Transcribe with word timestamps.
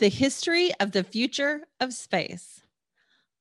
The 0.00 0.08
History 0.08 0.72
of 0.80 0.92
the 0.92 1.04
Future 1.04 1.66
of 1.78 1.92
Space. 1.92 2.62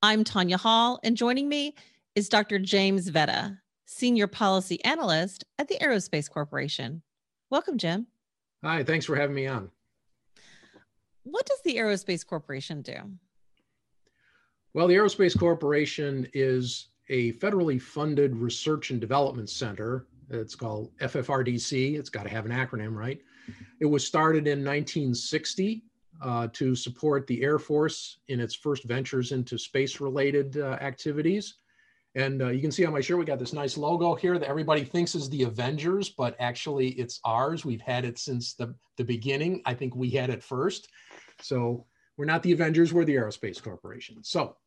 I'm 0.01 0.25
Tanya 0.25 0.57
Hall, 0.57 0.99
and 1.05 1.15
joining 1.15 1.47
me 1.47 1.73
is 2.15 2.27
Dr. 2.27 2.59
James 2.59 3.09
Vedda, 3.09 3.57
Senior 3.85 4.27
Policy 4.27 4.83
Analyst 4.83 5.45
at 5.57 5.69
the 5.69 5.77
Aerospace 5.77 6.29
Corporation. 6.29 7.01
Welcome, 7.49 7.77
Jim. 7.77 8.07
Hi, 8.61 8.83
thanks 8.83 9.05
for 9.05 9.15
having 9.15 9.37
me 9.37 9.47
on. 9.47 9.71
What 11.23 11.45
does 11.45 11.61
the 11.63 11.77
Aerospace 11.77 12.27
Corporation 12.27 12.81
do? 12.81 12.97
Well, 14.73 14.87
the 14.89 14.95
Aerospace 14.95 15.39
Corporation 15.39 16.27
is 16.33 16.89
a 17.07 17.31
federally 17.35 17.81
funded 17.81 18.35
research 18.35 18.91
and 18.91 18.99
development 18.99 19.49
center. 19.49 20.07
It's 20.29 20.55
called 20.55 20.91
FFRDC. 20.97 21.97
It's 21.97 22.09
got 22.09 22.23
to 22.23 22.29
have 22.29 22.45
an 22.45 22.51
acronym, 22.51 22.97
right? 22.97 23.21
It 23.79 23.85
was 23.85 24.05
started 24.05 24.45
in 24.45 24.59
1960 24.59 25.85
uh, 26.21 26.47
to 26.53 26.75
support 26.75 27.27
the 27.27 27.41
Air 27.41 27.59
Force 27.59 28.19
in 28.27 28.39
its 28.39 28.55
first 28.55 28.83
ventures 28.83 29.31
into 29.31 29.57
space 29.57 29.99
related 29.99 30.57
uh, 30.57 30.77
activities. 30.81 31.55
And 32.15 32.41
uh, 32.41 32.47
you 32.49 32.61
can 32.61 32.71
see 32.71 32.85
on 32.85 32.93
my 32.93 33.01
shirt, 33.01 33.19
we 33.19 33.25
got 33.25 33.39
this 33.39 33.53
nice 33.53 33.77
logo 33.77 34.15
here 34.15 34.39
that 34.39 34.47
everybody 34.47 34.83
thinks 34.83 35.13
is 35.15 35.29
the 35.29 35.43
Avengers, 35.43 36.09
but 36.09 36.35
actually 36.39 36.89
it's 36.89 37.19
ours. 37.23 37.65
We've 37.65 37.81
had 37.81 38.03
it 38.03 38.17
since 38.17 38.55
the, 38.55 38.73
the 38.97 39.03
beginning. 39.03 39.61
I 39.65 39.75
think 39.75 39.95
we 39.95 40.09
had 40.09 40.29
it 40.29 40.43
first. 40.43 40.89
So 41.41 41.85
we're 42.17 42.25
not 42.25 42.43
the 42.43 42.51
Avengers, 42.51 42.91
we're 42.91 43.05
the 43.05 43.15
Aerospace 43.15 43.61
Corporation. 43.61 44.23
So 44.23 44.57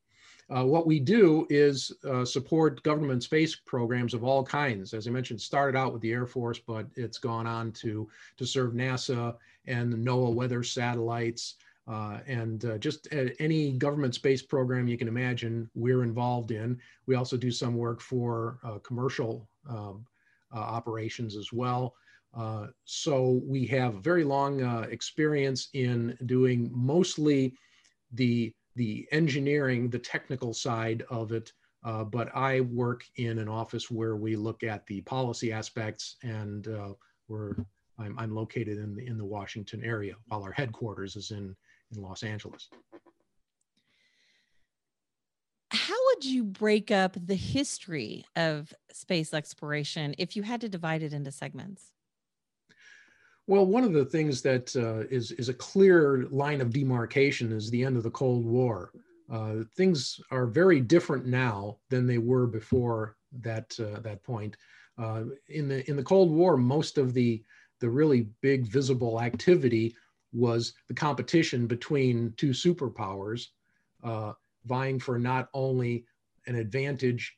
uh, 0.51 0.65
what 0.65 0.87
we 0.87 1.01
do 1.01 1.47
is 1.51 1.93
uh, 2.09 2.25
support 2.25 2.83
government 2.83 3.23
space 3.23 3.55
programs 3.55 4.15
of 4.15 4.25
all 4.25 4.45
kinds. 4.45 4.93
As 4.95 5.07
I 5.07 5.11
mentioned, 5.11 5.41
started 5.41 5.79
out 5.79 5.93
with 5.93 6.03
the 6.03 6.13
Air 6.13 6.27
Force, 6.27 6.59
but 6.59 6.87
it's 6.97 7.19
gone 7.19 7.47
on 7.47 7.73
to, 7.73 8.09
to 8.37 8.47
serve 8.47 8.73
NASA 8.73 9.37
and 9.67 9.93
the 9.93 9.97
NOAA 9.97 10.35
weather 10.35 10.63
satellites, 10.63 11.57
uh, 11.89 12.19
and 12.27 12.65
uh, 12.65 12.79
just 12.79 13.09
any 13.39 13.73
government 13.73 14.15
space 14.15 14.43
program 14.43 14.87
you 14.87 14.99
can 14.99 15.09
imagine, 15.09 15.69
we're 15.75 16.03
involved 16.03 16.51
in. 16.51 16.79
We 17.07 17.15
also 17.15 17.37
do 17.37 17.51
some 17.51 17.77
work 17.77 18.01
for 18.01 18.59
uh, 18.63 18.79
commercial 18.79 19.49
um, 19.69 20.07
uh, 20.55 20.59
operations 20.59 21.37
as 21.37 21.53
well. 21.53 21.95
Uh, 22.35 22.69
so 22.85 23.41
we 23.45 23.67
have 23.67 23.95
very 23.97 24.25
long 24.25 24.63
uh, 24.63 24.87
experience 24.91 25.69
in 25.75 26.17
doing 26.27 26.71
mostly 26.73 27.55
the 28.13 28.55
the 28.77 29.07
engineering, 29.13 29.91
the 29.91 29.99
technical 29.99 30.55
side 30.55 31.05
of 31.11 31.33
it. 31.33 31.53
Uh, 31.85 32.05
but 32.05 32.35
I 32.35 32.61
work 32.61 33.05
in 33.17 33.39
an 33.39 33.49
office 33.49 33.91
where 33.91 34.17
we 34.17 34.37
look 34.37 34.63
at 34.63 34.87
the 34.87 35.01
policy 35.03 35.53
aspects, 35.53 36.17
and 36.23 36.69
uh, 36.69 36.95
we're 37.29 37.55
I'm, 37.99 38.19
I'm, 38.19 38.35
located 38.35 38.79
in 38.79 38.95
the 38.95 39.07
in 39.07 39.19
the 39.19 39.25
Washington 39.25 39.83
area, 39.85 40.15
while 40.27 40.45
our 40.45 40.53
headquarters 40.53 41.17
is 41.17 41.33
in 41.33 41.57
in 41.95 42.03
Los 42.03 42.23
Angeles. 42.23 42.69
How 45.71 45.97
would 46.07 46.25
you 46.25 46.45
break 46.45 46.91
up 46.91 47.17
the 47.19 47.35
history 47.35 48.27
of 48.37 48.73
space 48.93 49.33
exploration 49.35 50.15
if 50.19 50.37
you 50.37 50.43
had 50.43 50.61
to 50.61 50.69
divide 50.69 51.03
it 51.03 51.13
into 51.13 51.33
segments? 51.33 51.93
Well, 53.47 53.67
one 53.67 53.85
of 53.85 53.93
the 53.93 54.05
things 54.05 54.41
that 54.43 54.75
uh, 54.77 55.07
is 55.11 55.33
is 55.33 55.49
a 55.49 55.55
clear 55.55 56.27
line 56.31 56.61
of 56.61 56.73
demarcation 56.73 57.53
is 57.53 57.71
the 57.71 57.85
end 57.85 57.97
of 57.97 58.03
the 58.03 58.11
Cold 58.11 58.45
War. 58.45 58.93
Uh, 59.31 59.65
things 59.77 60.21
are 60.31 60.47
very 60.47 60.81
different 60.81 61.27
now 61.27 61.79
than 61.89 62.07
they 62.07 62.19
were 62.19 62.47
before 62.47 63.17
that 63.41 63.75
uh, 63.81 64.01
that 64.01 64.23
point. 64.23 64.57
Uh, 64.99 65.25
in 65.49 65.69
the 65.69 65.89
in 65.91 65.97
the 65.97 66.03
Cold 66.03 66.31
War, 66.31 66.57
most 66.57 66.99
of 66.99 67.15
the 67.15 67.43
the 67.81 67.91
really 67.91 68.29
big 68.43 68.65
visible 68.65 69.21
activity 69.21 69.97
was 70.33 70.73
the 70.89 70.95
competition 70.95 71.67
between 71.67 72.33
two 72.37 72.51
superpowers, 72.51 73.49
uh, 74.05 74.33
vying 74.67 75.01
for 75.01 75.19
not 75.19 75.49
only 75.53 76.05
an 76.47 76.55
advantage 76.55 77.37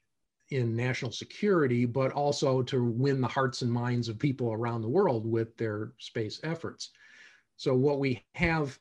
in 0.55 0.77
national 0.77 1.11
security, 1.11 1.85
but 1.85 2.13
also 2.13 2.63
to 2.63 2.85
win 2.85 3.21
the 3.21 3.29
hearts 3.29 3.63
and 3.63 3.71
minds 3.71 4.09
of 4.09 4.19
people 4.19 4.53
around 4.53 4.83
the 4.83 4.89
world 4.89 5.27
with 5.27 5.57
their 5.57 5.93
space 5.99 6.41
efforts. 6.45 6.91
So, 7.57 7.75
what 7.75 7.99
we 7.99 8.23
have 8.35 8.79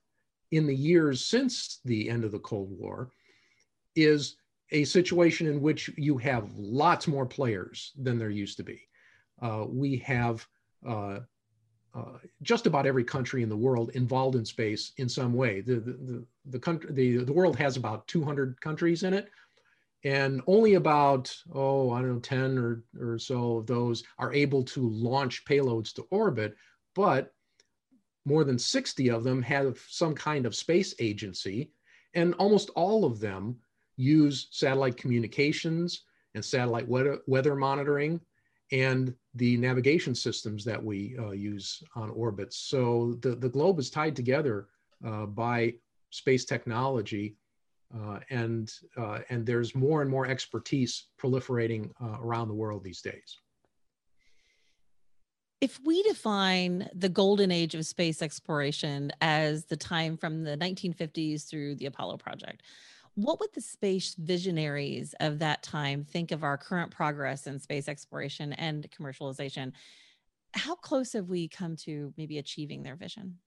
in 0.51 0.67
the 0.67 0.75
years 0.75 1.25
since 1.25 1.79
the 1.83 2.09
end 2.09 2.23
of 2.23 2.31
the 2.31 2.39
Cold 2.39 2.69
War 2.71 3.09
is 3.95 4.35
a 4.71 4.83
situation 4.83 5.47
in 5.47 5.61
which 5.61 5.89
you 5.97 6.17
have 6.17 6.51
lots 6.55 7.07
more 7.07 7.25
players 7.25 7.91
than 7.99 8.17
there 8.17 8.29
used 8.29 8.57
to 8.57 8.63
be. 8.63 8.81
Uh, 9.41 9.65
we 9.67 9.97
have 9.97 10.45
uh, 10.87 11.19
uh, 11.95 12.17
just 12.41 12.65
about 12.65 12.85
every 12.85 13.03
country 13.03 13.43
in 13.43 13.49
the 13.49 13.57
world 13.57 13.91
involved 13.91 14.35
in 14.35 14.45
space 14.45 14.93
in 14.97 15.07
some 15.07 15.33
way. 15.33 15.61
The, 15.61 15.75
the, 15.75 15.91
the, 15.91 16.25
the, 16.45 16.59
country, 16.59 16.91
the, 16.91 17.17
the 17.23 17.33
world 17.33 17.55
has 17.57 17.77
about 17.77 18.07
200 18.07 18.59
countries 18.61 19.03
in 19.03 19.13
it 19.13 19.29
and 20.03 20.41
only 20.47 20.73
about 20.73 21.35
oh 21.53 21.91
i 21.91 21.99
don't 21.99 22.13
know 22.13 22.19
10 22.19 22.57
or, 22.57 22.83
or 22.99 23.17
so 23.17 23.57
of 23.57 23.67
those 23.67 24.03
are 24.17 24.33
able 24.33 24.63
to 24.63 24.89
launch 24.89 25.45
payloads 25.45 25.93
to 25.93 26.05
orbit 26.11 26.55
but 26.95 27.33
more 28.25 28.43
than 28.43 28.57
60 28.57 29.09
of 29.09 29.23
them 29.23 29.41
have 29.41 29.79
some 29.89 30.15
kind 30.15 30.45
of 30.45 30.55
space 30.55 30.93
agency 30.99 31.71
and 32.13 32.33
almost 32.35 32.69
all 32.75 33.05
of 33.05 33.19
them 33.19 33.57
use 33.97 34.47
satellite 34.51 34.97
communications 34.97 36.03
and 36.35 36.43
satellite 36.43 36.87
weather, 36.87 37.19
weather 37.27 37.55
monitoring 37.55 38.19
and 38.71 39.13
the 39.35 39.57
navigation 39.57 40.15
systems 40.15 40.63
that 40.65 40.83
we 40.83 41.15
uh, 41.19 41.31
use 41.31 41.83
on 41.95 42.09
orbit. 42.09 42.53
So 42.53 43.17
the, 43.21 43.35
the 43.35 43.49
globe 43.49 43.79
is 43.79 43.89
tied 43.89 44.15
together 44.15 44.67
uh, 45.05 45.25
by 45.25 45.75
space 46.09 46.45
technology 46.45 47.35
uh, 47.97 48.19
and, 48.29 48.71
uh, 48.97 49.19
and 49.29 49.45
there's 49.45 49.75
more 49.75 50.01
and 50.01 50.09
more 50.09 50.27
expertise 50.27 51.07
proliferating 51.21 51.91
uh, 52.01 52.17
around 52.21 52.47
the 52.47 52.53
world 52.53 52.83
these 52.83 53.01
days. 53.01 53.39
If 55.61 55.79
we 55.85 56.03
define 56.03 56.89
the 56.93 57.07
golden 57.07 57.49
age 57.49 57.73
of 57.73 57.85
space 57.85 58.21
exploration 58.21 59.11
as 59.21 59.65
the 59.65 59.77
time 59.77 60.17
from 60.17 60.43
the 60.43 60.57
1950s 60.57 61.47
through 61.47 61.75
the 61.75 61.85
Apollo 61.85 62.17
project, 62.17 62.63
what 63.15 63.39
would 63.39 63.53
the 63.53 63.61
space 63.61 64.15
visionaries 64.15 65.13
of 65.19 65.39
that 65.39 65.63
time 65.63 66.03
think 66.03 66.31
of 66.31 66.43
our 66.43 66.57
current 66.57 66.91
progress 66.91 67.47
in 67.47 67.59
space 67.59 67.87
exploration 67.87 68.53
and 68.53 68.89
commercialization? 68.91 69.71
How 70.53 70.75
close 70.75 71.13
have 71.13 71.29
we 71.29 71.47
come 71.47 71.75
to 71.77 72.13
maybe 72.17 72.39
achieving 72.39 72.83
their 72.83 72.95
vision? 72.95 73.37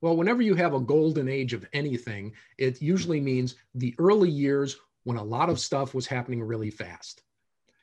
Well, 0.00 0.16
whenever 0.16 0.42
you 0.42 0.54
have 0.54 0.74
a 0.74 0.80
golden 0.80 1.28
age 1.28 1.52
of 1.54 1.66
anything, 1.72 2.32
it 2.58 2.82
usually 2.82 3.20
means 3.20 3.56
the 3.74 3.94
early 3.98 4.30
years 4.30 4.76
when 5.04 5.16
a 5.16 5.24
lot 5.24 5.48
of 5.48 5.60
stuff 5.60 5.94
was 5.94 6.06
happening 6.06 6.42
really 6.42 6.70
fast. 6.70 7.22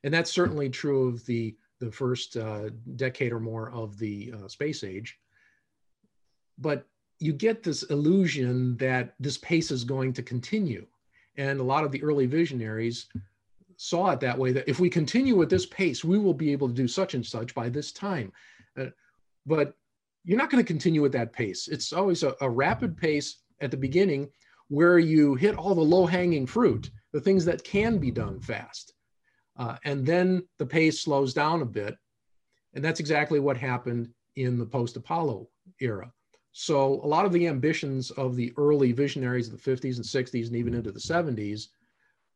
And 0.04 0.14
that's 0.14 0.32
certainly 0.32 0.70
true 0.70 1.08
of 1.08 1.26
the, 1.26 1.56
the 1.80 1.92
first 1.92 2.38
uh, 2.38 2.70
decade 2.96 3.32
or 3.32 3.40
more 3.40 3.72
of 3.72 3.98
the 3.98 4.34
uh, 4.36 4.48
space 4.48 4.84
age. 4.84 5.20
But 6.58 6.88
you 7.20 7.34
get 7.34 7.64
this 7.64 7.84
illusion 7.84 8.78
that 8.78 9.14
this 9.20 9.38
pace 9.38 9.72
is 9.72 9.84
going 9.84 10.14
to 10.14 10.24
continue. 10.24 10.86
And 11.38 11.60
a 11.60 11.64
lot 11.64 11.84
of 11.84 11.92
the 11.92 12.04
early 12.04 12.26
visionaries 12.26 13.08
saw 13.78 14.12
it 14.12 14.20
that 14.20 14.38
way 14.38 14.52
that 14.52 14.68
if 14.70 14.80
we 14.80 14.90
continue 14.90 15.42
at 15.42 15.50
this 15.50 15.66
pace, 15.66 16.04
we 16.04 16.20
will 16.20 16.34
be 16.34 16.52
able 16.52 16.68
to 16.68 16.74
do 16.74 16.88
such 16.88 17.14
and 17.14 17.26
such 17.26 17.56
by 17.56 17.70
this 17.70 17.92
time. 17.92 18.32
Uh, 18.80 18.88
but 19.46 19.76
you're 20.24 20.38
not 20.38 20.50
going 20.50 20.64
to 20.64 20.68
continue 20.68 21.04
at 21.06 21.12
that 21.14 21.34
pace. 21.34 21.68
It's 21.68 21.94
always 21.94 22.24
a, 22.24 22.36
a 22.42 22.50
rapid 22.50 22.98
pace 22.98 23.38
at 23.62 23.72
the 23.72 23.78
beginning 23.78 24.30
where 24.68 25.00
you 25.00 25.36
hit 25.36 25.58
all 25.58 25.76
the 25.76 25.82
low 25.82 26.06
hanging 26.06 26.46
fruit, 26.46 26.90
the 27.12 27.20
things 27.20 27.44
that 27.46 27.64
can 27.64 27.98
be 27.98 28.12
done 28.12 28.40
fast. 28.40 28.94
Uh, 29.58 29.76
and 29.84 30.06
then 30.06 30.44
the 30.60 30.66
pace 30.66 31.02
slows 31.02 31.34
down 31.34 31.62
a 31.62 31.66
bit. 31.66 31.96
And 32.74 32.84
that's 32.84 33.00
exactly 33.00 33.40
what 33.40 33.58
happened 33.58 34.10
in 34.36 34.58
the 34.58 34.66
post 34.66 34.96
Apollo 34.96 35.48
era. 35.82 36.12
So 36.54 37.02
a 37.04 37.08
lot 37.08 37.26
of 37.26 37.32
the 37.32 37.48
ambitions 37.48 38.12
of 38.12 38.36
the 38.36 38.54
early 38.58 38.92
visionaries 38.92 39.48
of 39.48 39.62
the 39.62 39.72
50s 39.72 39.98
and 39.98 40.06
60s 40.06 40.48
and 40.48 40.56
even 40.56 40.74
into 40.74 40.92
the 40.92 41.00
70s 41.00 41.68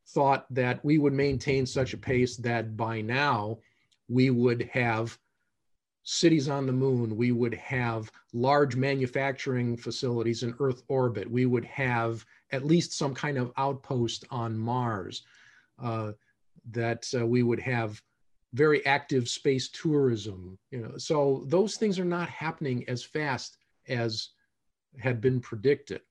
thought 0.09 0.45
that 0.53 0.83
we 0.83 0.97
would 0.97 1.13
maintain 1.13 1.65
such 1.65 1.93
a 1.93 1.97
pace 1.97 2.37
that 2.37 2.77
by 2.77 3.01
now 3.01 3.57
we 4.07 4.29
would 4.29 4.69
have 4.73 5.17
cities 6.05 6.47
on 6.47 6.65
the 6.65 6.71
moon. 6.71 7.17
We 7.17 7.31
would 7.31 7.55
have 7.55 8.09
large 8.31 8.75
manufacturing 8.75 9.75
facilities 9.75 10.43
in 10.43 10.55
Earth 10.59 10.83
orbit. 10.87 11.29
We 11.29 11.45
would 11.45 11.65
have 11.65 12.25
at 12.51 12.65
least 12.65 12.93
some 12.93 13.13
kind 13.13 13.37
of 13.37 13.51
outpost 13.57 14.23
on 14.31 14.57
Mars. 14.57 15.23
Uh, 15.77 16.13
that 16.71 17.07
uh, 17.17 17.25
we 17.25 17.43
would 17.43 17.59
have 17.59 18.01
very 18.53 18.85
active 18.85 19.27
space 19.27 19.69
tourism. 19.69 20.57
You 20.71 20.81
know, 20.81 20.97
so 20.97 21.43
those 21.47 21.75
things 21.75 21.99
are 21.99 22.05
not 22.05 22.29
happening 22.29 22.87
as 22.87 23.03
fast 23.03 23.57
as 23.87 24.29
had 24.99 25.21
been 25.21 25.39
predicted. 25.39 26.01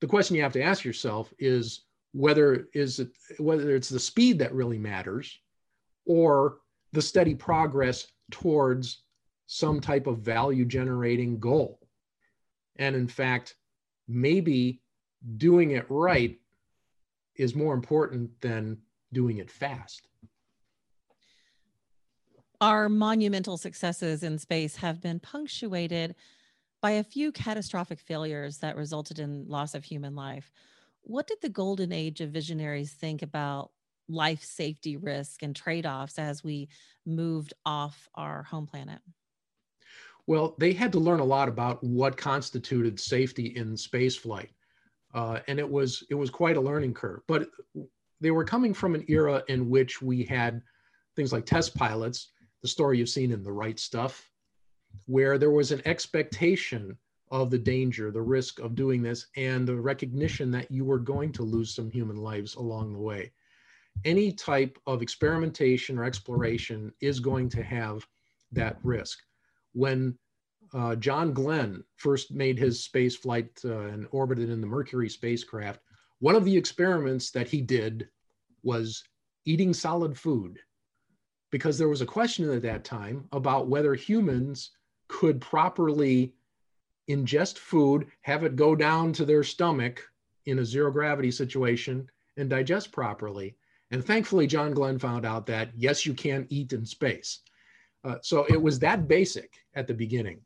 The 0.00 0.06
question 0.06 0.36
you 0.36 0.42
have 0.42 0.52
to 0.52 0.62
ask 0.62 0.84
yourself 0.84 1.32
is 1.38 1.82
whether 2.12 2.68
is 2.72 3.00
it 3.00 3.10
whether 3.38 3.74
it's 3.74 3.88
the 3.88 3.98
speed 3.98 4.38
that 4.38 4.54
really 4.54 4.78
matters 4.78 5.38
or 6.06 6.58
the 6.92 7.02
steady 7.02 7.34
progress 7.34 8.06
towards 8.30 9.02
some 9.46 9.80
type 9.80 10.06
of 10.06 10.18
value 10.18 10.64
generating 10.64 11.38
goal. 11.38 11.80
And 12.76 12.94
in 12.94 13.08
fact, 13.08 13.56
maybe 14.08 14.82
doing 15.36 15.72
it 15.72 15.86
right 15.88 16.38
is 17.36 17.54
more 17.54 17.74
important 17.74 18.40
than 18.40 18.78
doing 19.12 19.38
it 19.38 19.50
fast. 19.50 20.08
Our 22.60 22.88
monumental 22.88 23.56
successes 23.58 24.22
in 24.22 24.38
space 24.38 24.76
have 24.76 25.00
been 25.00 25.20
punctuated 25.20 26.14
by 26.80 26.92
a 26.92 27.04
few 27.04 27.32
catastrophic 27.32 28.00
failures 28.00 28.58
that 28.58 28.76
resulted 28.76 29.18
in 29.18 29.46
loss 29.48 29.74
of 29.74 29.84
human 29.84 30.14
life. 30.14 30.50
What 31.02 31.26
did 31.26 31.38
the 31.42 31.48
golden 31.48 31.92
age 31.92 32.20
of 32.20 32.30
visionaries 32.30 32.92
think 32.92 33.22
about 33.22 33.70
life 34.08 34.42
safety 34.42 34.96
risk 34.96 35.42
and 35.42 35.54
trade 35.54 35.84
offs 35.84 36.18
as 36.18 36.42
we 36.42 36.68
moved 37.04 37.54
off 37.64 38.08
our 38.14 38.44
home 38.44 38.66
planet? 38.66 39.00
Well, 40.26 40.56
they 40.58 40.72
had 40.72 40.92
to 40.92 40.98
learn 40.98 41.20
a 41.20 41.24
lot 41.24 41.48
about 41.48 41.82
what 41.84 42.16
constituted 42.16 42.98
safety 42.98 43.56
in 43.56 43.76
space 43.76 44.16
flight. 44.16 44.50
Uh, 45.14 45.40
and 45.46 45.58
it 45.58 45.68
was 45.68 46.04
it 46.10 46.14
was 46.14 46.30
quite 46.30 46.56
a 46.56 46.60
learning 46.60 46.94
curve. 46.94 47.20
But 47.26 47.48
they 48.20 48.30
were 48.30 48.44
coming 48.44 48.74
from 48.74 48.94
an 48.94 49.04
era 49.08 49.42
in 49.48 49.70
which 49.70 50.02
we 50.02 50.24
had 50.24 50.62
things 51.14 51.32
like 51.32 51.46
test 51.46 51.74
pilots, 51.74 52.32
the 52.62 52.68
story 52.68 52.98
you've 52.98 53.08
seen 53.08 53.32
in 53.32 53.42
The 53.42 53.52
Right 53.52 53.78
Stuff, 53.78 54.30
where 55.06 55.38
there 55.38 55.50
was 55.50 55.72
an 55.72 55.82
expectation 55.84 56.96
of 57.30 57.50
the 57.50 57.58
danger, 57.58 58.10
the 58.10 58.22
risk 58.22 58.58
of 58.60 58.74
doing 58.74 59.02
this, 59.02 59.26
and 59.36 59.66
the 59.66 59.74
recognition 59.74 60.50
that 60.50 60.70
you 60.70 60.84
were 60.84 60.98
going 60.98 61.32
to 61.32 61.42
lose 61.42 61.74
some 61.74 61.90
human 61.90 62.16
lives 62.16 62.54
along 62.54 62.92
the 62.92 62.98
way. 62.98 63.32
Any 64.04 64.30
type 64.32 64.78
of 64.86 65.02
experimentation 65.02 65.98
or 65.98 66.04
exploration 66.04 66.92
is 67.00 67.20
going 67.20 67.48
to 67.50 67.62
have 67.62 68.06
that 68.52 68.78
risk. 68.82 69.18
When 69.76 70.16
uh, 70.72 70.96
John 70.96 71.34
Glenn 71.34 71.84
first 71.96 72.32
made 72.32 72.58
his 72.58 72.82
space 72.82 73.14
flight 73.14 73.50
uh, 73.62 73.80
and 73.80 74.06
orbited 74.10 74.48
in 74.48 74.62
the 74.62 74.66
Mercury 74.66 75.10
spacecraft, 75.10 75.80
one 76.18 76.34
of 76.34 76.46
the 76.46 76.56
experiments 76.56 77.30
that 77.32 77.46
he 77.46 77.60
did 77.60 78.08
was 78.62 79.04
eating 79.44 79.74
solid 79.74 80.16
food 80.16 80.58
because 81.50 81.76
there 81.76 81.90
was 81.90 82.00
a 82.00 82.06
question 82.06 82.50
at 82.50 82.62
that 82.62 82.84
time 82.84 83.28
about 83.32 83.68
whether 83.68 83.94
humans 83.94 84.70
could 85.08 85.42
properly 85.42 86.32
ingest 87.10 87.58
food, 87.58 88.06
have 88.22 88.44
it 88.44 88.56
go 88.56 88.74
down 88.74 89.12
to 89.12 89.26
their 89.26 89.44
stomach 89.44 90.02
in 90.46 90.58
a 90.58 90.64
zero 90.64 90.90
gravity 90.90 91.30
situation, 91.30 92.08
and 92.38 92.48
digest 92.48 92.92
properly. 92.92 93.56
And 93.90 94.02
thankfully, 94.02 94.46
John 94.46 94.72
Glenn 94.72 94.98
found 94.98 95.26
out 95.26 95.44
that 95.46 95.70
yes, 95.76 96.06
you 96.06 96.14
can 96.14 96.46
eat 96.48 96.72
in 96.72 96.86
space. 96.86 97.40
Uh, 98.04 98.16
so 98.22 98.44
it 98.48 98.60
was 98.60 98.78
that 98.78 99.08
basic 99.08 99.52
at 99.74 99.86
the 99.86 99.94
beginning. 99.94 100.40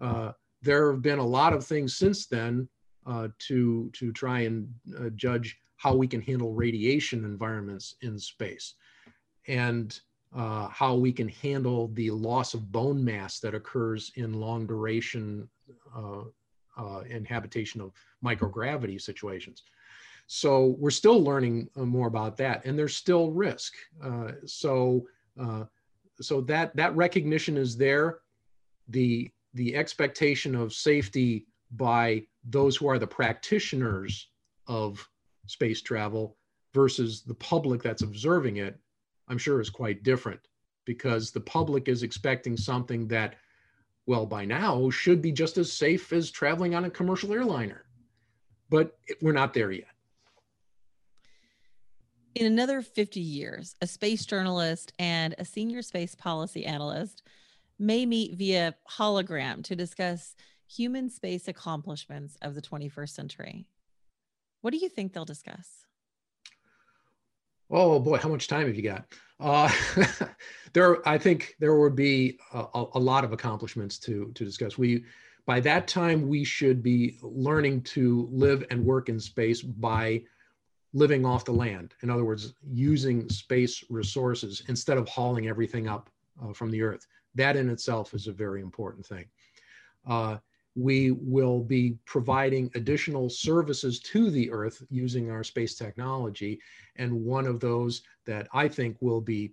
Uh, 0.00 0.32
there 0.62 0.92
have 0.92 1.02
been 1.02 1.18
a 1.18 1.26
lot 1.26 1.52
of 1.52 1.64
things 1.64 1.96
since 1.96 2.26
then 2.26 2.68
uh, 3.06 3.28
to, 3.38 3.90
to 3.94 4.12
try 4.12 4.40
and 4.40 4.72
uh, 4.98 5.08
judge 5.16 5.58
how 5.76 5.94
we 5.94 6.06
can 6.06 6.20
handle 6.20 6.52
radiation 6.52 7.24
environments 7.24 7.96
in 8.02 8.18
space 8.18 8.74
and 9.48 10.00
uh, 10.36 10.68
how 10.68 10.94
we 10.94 11.12
can 11.12 11.28
handle 11.28 11.88
the 11.94 12.10
loss 12.10 12.54
of 12.54 12.70
bone 12.70 13.04
mass 13.04 13.40
that 13.40 13.54
occurs 13.54 14.12
in 14.16 14.32
long 14.32 14.66
duration 14.66 15.48
uh, 15.96 17.00
inhabitation 17.10 17.80
of 17.80 17.92
microgravity 18.24 19.00
situations. 19.00 19.64
So 20.26 20.76
we're 20.78 20.90
still 20.90 21.22
learning 21.22 21.68
more 21.76 22.06
about 22.06 22.36
that, 22.38 22.64
and 22.64 22.78
there's 22.78 22.96
still 22.96 23.30
risk. 23.32 23.74
so 24.46 25.04
so 26.24 26.40
that 26.42 26.74
that 26.76 26.94
recognition 26.96 27.56
is 27.56 27.76
there. 27.76 28.18
The 28.88 29.30
the 29.54 29.76
expectation 29.76 30.54
of 30.54 30.72
safety 30.72 31.46
by 31.72 32.26
those 32.44 32.76
who 32.76 32.88
are 32.88 32.98
the 32.98 33.06
practitioners 33.06 34.28
of 34.66 35.06
space 35.46 35.82
travel 35.82 36.36
versus 36.74 37.22
the 37.22 37.34
public 37.34 37.82
that's 37.82 38.02
observing 38.02 38.56
it, 38.56 38.78
I'm 39.28 39.38
sure 39.38 39.60
is 39.60 39.70
quite 39.70 40.02
different 40.02 40.40
because 40.84 41.30
the 41.30 41.40
public 41.40 41.88
is 41.88 42.02
expecting 42.02 42.56
something 42.56 43.06
that, 43.08 43.36
well, 44.06 44.26
by 44.26 44.44
now 44.44 44.90
should 44.90 45.22
be 45.22 45.32
just 45.32 45.58
as 45.58 45.72
safe 45.72 46.12
as 46.12 46.30
traveling 46.30 46.74
on 46.74 46.84
a 46.84 46.90
commercial 46.90 47.32
airliner. 47.32 47.84
But 48.68 48.96
we're 49.20 49.32
not 49.32 49.54
there 49.54 49.70
yet. 49.70 49.91
In 52.34 52.46
another 52.46 52.80
50 52.80 53.20
years, 53.20 53.76
a 53.82 53.86
space 53.86 54.24
journalist 54.24 54.92
and 54.98 55.34
a 55.38 55.44
senior 55.44 55.82
space 55.82 56.14
policy 56.14 56.64
analyst 56.64 57.22
may 57.78 58.06
meet 58.06 58.36
via 58.36 58.74
hologram 58.90 59.62
to 59.64 59.76
discuss 59.76 60.34
human 60.66 61.10
space 61.10 61.46
accomplishments 61.46 62.38
of 62.40 62.54
the 62.54 62.62
21st 62.62 63.10
century. 63.10 63.66
What 64.62 64.70
do 64.70 64.78
you 64.78 64.88
think 64.88 65.12
they'll 65.12 65.26
discuss? 65.26 65.84
Oh 67.70 67.98
boy, 67.98 68.16
how 68.16 68.30
much 68.30 68.48
time 68.48 68.66
have 68.66 68.76
you 68.76 68.82
got? 68.82 69.04
Uh, 69.38 69.70
there, 70.72 71.06
I 71.06 71.18
think 71.18 71.54
there 71.58 71.74
would 71.76 71.96
be 71.96 72.38
a, 72.54 72.84
a, 72.94 72.98
lot 72.98 73.24
of 73.24 73.32
accomplishments 73.32 73.98
to 74.00 74.30
to 74.34 74.44
discuss. 74.44 74.78
We, 74.78 75.04
by 75.46 75.58
that 75.60 75.88
time, 75.88 76.28
we 76.28 76.44
should 76.44 76.82
be 76.82 77.18
learning 77.22 77.82
to 77.82 78.28
live 78.30 78.64
and 78.70 78.84
work 78.84 79.08
in 79.08 79.18
space 79.18 79.62
by 79.62 80.22
living 80.94 81.24
off 81.24 81.44
the 81.44 81.52
land. 81.52 81.94
In 82.02 82.10
other 82.10 82.24
words, 82.24 82.54
using 82.70 83.28
space 83.28 83.84
resources 83.88 84.62
instead 84.68 84.98
of 84.98 85.08
hauling 85.08 85.48
everything 85.48 85.88
up 85.88 86.10
uh, 86.42 86.52
from 86.52 86.70
the 86.70 86.82
Earth. 86.82 87.06
That 87.34 87.56
in 87.56 87.70
itself 87.70 88.14
is 88.14 88.26
a 88.26 88.32
very 88.32 88.60
important 88.60 89.06
thing. 89.06 89.24
Uh, 90.06 90.36
we 90.74 91.10
will 91.10 91.60
be 91.60 91.98
providing 92.06 92.70
additional 92.74 93.28
services 93.28 94.00
to 94.00 94.30
the 94.30 94.50
Earth 94.50 94.82
using 94.90 95.30
our 95.30 95.44
space 95.44 95.74
technology. 95.74 96.60
And 96.96 97.24
one 97.24 97.46
of 97.46 97.60
those 97.60 98.02
that 98.26 98.48
I 98.52 98.68
think 98.68 98.96
will 99.00 99.20
be 99.20 99.52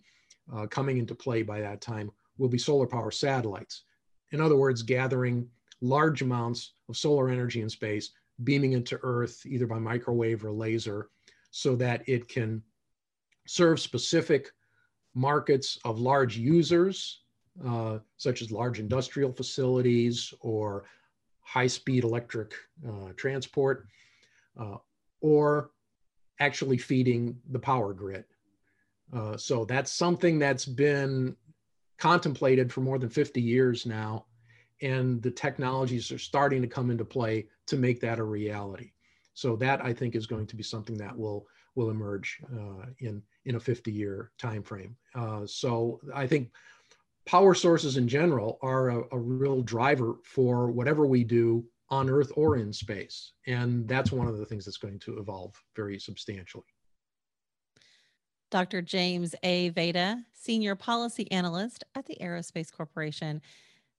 uh, 0.54 0.68
coming 0.68 0.98
into 0.98 1.16
play 1.16 1.42
by 1.42 1.60
that 1.62 1.82
time 1.82 2.12
will 2.38 2.50
be 2.50 2.58
solar 2.58 2.88
power 2.88 3.12
satellites. 3.12 3.84
In 4.32 4.42
other 4.42 4.56
words, 4.56 4.82
gathering 4.82 5.48
large 5.82 6.22
amounts 6.22 6.74
of 6.88 6.98
solar 6.98 7.30
energy 7.30 7.62
in 7.62 7.70
space, 7.70 8.12
beaming 8.44 8.74
into 8.74 9.00
Earth 9.04 9.46
either 9.46 9.68
by 9.68 9.80
microwave 9.80 10.44
or 10.46 10.52
laser, 10.52 11.10
so 11.52 11.76
that 11.76 12.08
it 12.08 12.28
can 12.28 12.62
serve 13.48 13.80
specific 13.80 14.52
markets 15.16 15.80
of 15.86 16.00
large 16.00 16.38
users, 16.38 17.22
uh, 17.66 17.98
such 18.18 18.42
as 18.42 18.52
large 18.52 18.80
industrial 18.80 19.32
facilities 19.32 20.34
or 20.42 20.86
high-speed 21.42 22.04
electric 22.04 22.54
uh, 22.88 23.12
transport, 23.18 23.88
uh, 24.60 24.78
or 25.22 25.72
actually 26.40 26.78
feeding 26.78 27.36
the 27.52 27.60
power 27.60 27.94
grid. 27.94 28.24
Uh, 29.12 29.36
so 29.36 29.66
that's 29.66 29.92
something 29.92 30.38
that's 30.38 30.66
been 30.66 31.36
contemplated 31.98 32.72
for 32.72 32.82
more 32.82 33.00
than 33.00 33.10
50 33.10 33.42
years 33.42 33.86
now, 33.86 34.26
and 34.82 35.22
the 35.22 35.32
technologies 35.32 36.12
are 36.12 36.20
starting 36.20 36.62
to 36.62 36.68
come 36.68 36.92
into 36.92 37.04
play 37.04 37.48
to 37.66 37.76
make 37.76 38.00
that 38.00 38.20
a 38.20 38.24
reality. 38.24 38.92
So 39.40 39.56
that 39.56 39.80
I 39.82 39.94
think 39.94 40.16
is 40.16 40.28
going 40.28 40.48
to 40.48 40.56
be 40.58 40.64
something 40.64 40.98
that 40.98 41.18
will 41.18 41.48
will 41.76 41.92
emerge 41.92 42.42
uh, 42.54 42.88
in 43.00 43.22
in 43.46 43.56
a 43.56 43.60
50 43.60 43.90
year 43.90 44.32
time 44.38 44.62
frame. 44.62 44.98
Uh, 45.16 45.46
so 45.46 46.02
I 46.14 46.28
think 46.28 46.52
power 47.26 47.54
sources 47.54 47.96
in 47.96 48.06
general 48.06 48.60
are 48.62 48.90
a, 48.90 49.04
a, 49.14 49.18
real 49.18 49.62
driver 49.62 50.16
for 50.26 50.72
whatever 50.72 51.06
we 51.06 51.24
do 51.24 51.64
on 51.90 52.10
Earth 52.10 52.32
or 52.36 52.58
in 52.58 52.74
space. 52.74 53.34
And 53.48 53.88
that's 53.88 54.12
one 54.12 54.28
of 54.28 54.38
the 54.38 54.46
things 54.46 54.66
that's 54.66 54.78
going 54.78 55.00
to 55.00 55.20
evolve 55.20 55.56
very 55.76 56.00
substantially. 56.00 56.66
Dr. 58.52 58.82
James 58.82 59.36
A. 59.44 59.70
Vedda, 59.72 60.24
Senior 60.34 60.76
Policy 60.76 61.32
Analyst 61.32 61.84
at 61.96 62.08
the 62.08 62.18
Aerospace 62.20 62.72
Corporation. 62.72 63.42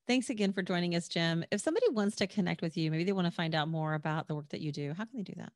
Thanks 0.07 0.29
again 0.29 0.51
for 0.51 0.61
joining 0.61 0.95
us, 0.95 1.07
Jim. 1.07 1.43
If 1.51 1.61
somebody 1.61 1.87
wants 1.89 2.15
to 2.17 2.27
connect 2.27 2.61
with 2.61 2.75
you, 2.75 2.91
maybe 2.91 3.03
they 3.03 3.13
want 3.13 3.27
to 3.27 3.31
find 3.31 3.55
out 3.55 3.67
more 3.67 3.93
about 3.93 4.27
the 4.27 4.35
work 4.35 4.49
that 4.49 4.61
you 4.61 4.71
do, 4.71 4.93
how 4.97 5.05
can 5.05 5.17
they 5.17 5.23
do 5.23 5.33
that? 5.37 5.53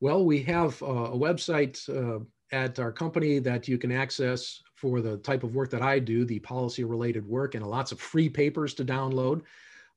Well, 0.00 0.24
we 0.24 0.42
have 0.44 0.80
uh, 0.82 0.86
a 0.86 1.16
website 1.16 1.88
uh, 1.88 2.24
at 2.52 2.78
our 2.78 2.92
company 2.92 3.40
that 3.40 3.66
you 3.66 3.78
can 3.78 3.90
access 3.90 4.62
for 4.74 5.00
the 5.00 5.18
type 5.18 5.42
of 5.42 5.54
work 5.56 5.70
that 5.70 5.82
I 5.82 5.98
do, 5.98 6.24
the 6.24 6.38
policy 6.38 6.84
related 6.84 7.26
work, 7.26 7.54
and 7.54 7.66
lots 7.66 7.90
of 7.90 8.00
free 8.00 8.28
papers 8.28 8.74
to 8.74 8.84
download 8.84 9.42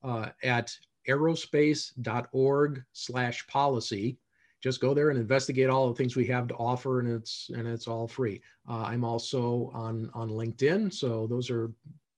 uh, 0.03 0.29
at 0.43 0.75
aerospace.org 1.07 2.83
slash 2.93 3.45
policy. 3.47 4.17
Just 4.61 4.81
go 4.81 4.93
there 4.93 5.09
and 5.09 5.19
investigate 5.19 5.69
all 5.69 5.87
the 5.87 5.95
things 5.95 6.15
we 6.15 6.27
have 6.27 6.47
to 6.47 6.55
offer, 6.55 6.99
and 6.99 7.09
it's 7.09 7.49
and 7.55 7.67
it's 7.67 7.87
all 7.87 8.07
free. 8.07 8.41
Uh, 8.69 8.83
I'm 8.83 9.03
also 9.03 9.71
on 9.73 10.09
on 10.13 10.29
LinkedIn, 10.29 10.93
so 10.93 11.25
those 11.27 11.49
are 11.49 11.71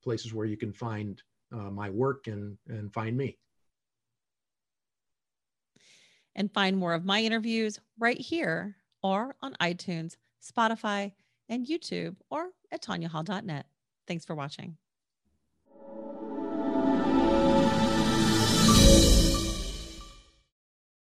places 0.03 0.33
where 0.33 0.45
you 0.45 0.57
can 0.57 0.73
find 0.73 1.21
uh, 1.51 1.69
my 1.69 1.89
work 1.89 2.27
and 2.27 2.57
and 2.67 2.93
find 2.93 3.15
me. 3.17 3.37
And 6.35 6.51
find 6.51 6.77
more 6.77 6.93
of 6.93 7.05
my 7.05 7.21
interviews 7.21 7.79
right 7.99 8.19
here 8.19 8.75
or 9.03 9.35
on 9.41 9.53
iTunes, 9.61 10.17
Spotify, 10.41 11.11
and 11.47 11.67
YouTube 11.67 12.15
or 12.31 12.47
at 12.71 12.81
tanyahall.net. 12.81 13.67
Thanks 14.07 14.25
for 14.25 14.33
watching. 14.33 14.77